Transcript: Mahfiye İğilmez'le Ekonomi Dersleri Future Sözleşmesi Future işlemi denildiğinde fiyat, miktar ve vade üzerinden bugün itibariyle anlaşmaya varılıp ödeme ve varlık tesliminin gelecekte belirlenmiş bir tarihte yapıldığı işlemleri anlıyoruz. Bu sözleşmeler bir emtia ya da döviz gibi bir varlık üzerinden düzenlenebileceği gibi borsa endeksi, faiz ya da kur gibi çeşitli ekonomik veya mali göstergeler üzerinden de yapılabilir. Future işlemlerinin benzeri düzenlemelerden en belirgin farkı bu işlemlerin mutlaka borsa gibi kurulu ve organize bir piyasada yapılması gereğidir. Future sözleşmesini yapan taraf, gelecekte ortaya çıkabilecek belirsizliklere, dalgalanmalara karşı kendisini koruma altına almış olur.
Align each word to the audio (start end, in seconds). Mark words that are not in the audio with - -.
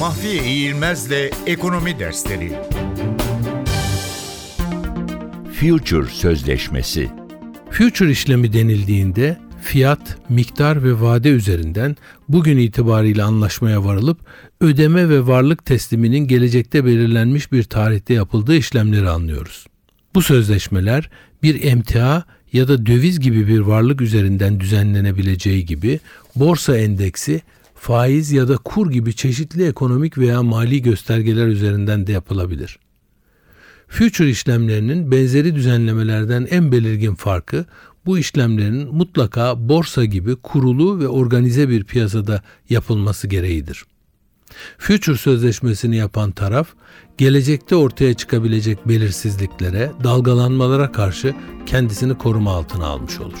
Mahfiye 0.00 0.44
İğilmez'le 0.44 1.30
Ekonomi 1.46 1.98
Dersleri 1.98 2.52
Future 5.60 6.10
Sözleşmesi 6.10 7.10
Future 7.70 8.10
işlemi 8.10 8.52
denildiğinde 8.52 9.38
fiyat, 9.62 10.18
miktar 10.28 10.84
ve 10.84 11.00
vade 11.00 11.28
üzerinden 11.28 11.96
bugün 12.28 12.58
itibariyle 12.58 13.22
anlaşmaya 13.22 13.84
varılıp 13.84 14.18
ödeme 14.60 15.08
ve 15.08 15.26
varlık 15.26 15.66
tesliminin 15.66 16.28
gelecekte 16.28 16.84
belirlenmiş 16.84 17.52
bir 17.52 17.62
tarihte 17.62 18.14
yapıldığı 18.14 18.56
işlemleri 18.56 19.08
anlıyoruz. 19.08 19.66
Bu 20.14 20.22
sözleşmeler 20.22 21.10
bir 21.42 21.64
emtia 21.64 22.22
ya 22.52 22.68
da 22.68 22.86
döviz 22.86 23.20
gibi 23.20 23.48
bir 23.48 23.60
varlık 23.60 24.00
üzerinden 24.00 24.60
düzenlenebileceği 24.60 25.66
gibi 25.66 26.00
borsa 26.36 26.76
endeksi, 26.76 27.42
faiz 27.80 28.32
ya 28.32 28.48
da 28.48 28.56
kur 28.56 28.90
gibi 28.90 29.14
çeşitli 29.14 29.66
ekonomik 29.66 30.18
veya 30.18 30.42
mali 30.42 30.82
göstergeler 30.82 31.46
üzerinden 31.46 32.06
de 32.06 32.12
yapılabilir. 32.12 32.78
Future 33.88 34.30
işlemlerinin 34.30 35.10
benzeri 35.10 35.54
düzenlemelerden 35.54 36.46
en 36.50 36.72
belirgin 36.72 37.14
farkı 37.14 37.64
bu 38.06 38.18
işlemlerin 38.18 38.94
mutlaka 38.94 39.68
borsa 39.68 40.04
gibi 40.04 40.36
kurulu 40.36 41.00
ve 41.00 41.08
organize 41.08 41.68
bir 41.68 41.84
piyasada 41.84 42.42
yapılması 42.70 43.28
gereğidir. 43.28 43.84
Future 44.78 45.16
sözleşmesini 45.16 45.96
yapan 45.96 46.30
taraf, 46.30 46.68
gelecekte 47.18 47.76
ortaya 47.76 48.14
çıkabilecek 48.14 48.88
belirsizliklere, 48.88 49.92
dalgalanmalara 50.04 50.92
karşı 50.92 51.34
kendisini 51.66 52.18
koruma 52.18 52.52
altına 52.52 52.86
almış 52.86 53.20
olur. 53.20 53.40